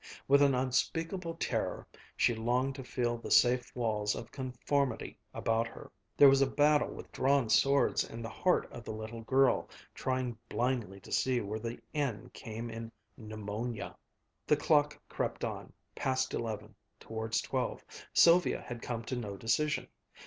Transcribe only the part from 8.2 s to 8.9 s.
the heart of the